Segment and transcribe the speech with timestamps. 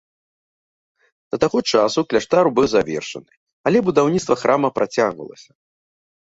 [1.35, 3.31] Да таго часу кляштар быў завершаны,
[3.73, 5.51] але будаўніцтва храма працягвалася.